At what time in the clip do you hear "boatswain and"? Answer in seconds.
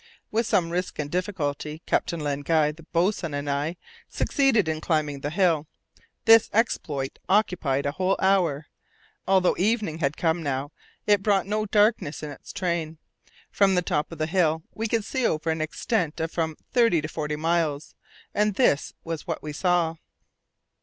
2.91-3.47